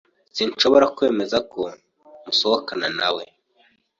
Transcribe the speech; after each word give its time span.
Sinshobora 0.35 0.85
kwemeza 0.95 1.37
ko 1.51 1.61
musohokana 2.23 2.87
nawe. 2.97 3.23